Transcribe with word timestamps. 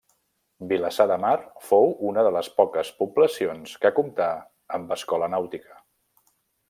Vilassar 0.69 1.05
de 1.11 1.17
Mar 1.25 1.33
fou 1.65 1.93
una 2.11 2.23
de 2.27 2.31
les 2.37 2.49
poques 2.61 2.89
poblacions 3.03 3.75
que 3.85 3.93
comptà 4.01 4.31
amb 4.79 4.97
Escola 4.97 5.29
Nàutica. 5.35 5.79